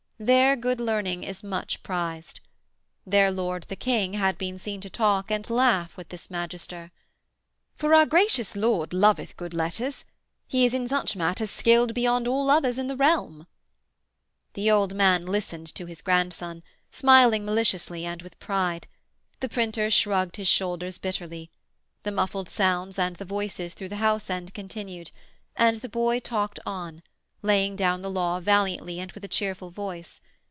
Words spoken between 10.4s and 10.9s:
He is in